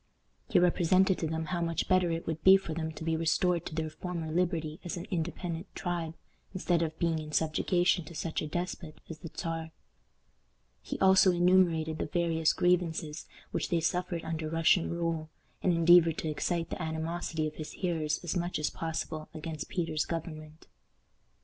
[0.49, 3.67] He represented to them how much better it would be for them to be restored
[3.67, 6.15] to their former liberty as an independent tribe,
[6.55, 9.69] instead of being in subjugation to such a despot as the Czar.
[10.81, 15.29] He also enumerated the various grievances which they suffered under Russian rule,
[15.61, 20.05] and endeavored to excite the animosity of his hearers as much as possible against Peter's
[20.05, 20.65] government.